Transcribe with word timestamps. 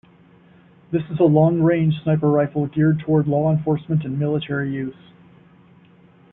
This 0.91 1.03
is 1.11 1.19
a 1.19 1.25
long-range 1.25 1.93
sniper 2.01 2.27
rifle 2.31 2.65
geared 2.65 3.01
toward 3.01 3.27
law 3.27 3.53
enforcement 3.55 4.03
and 4.03 4.17
military 4.17 4.73
use. 4.73 5.11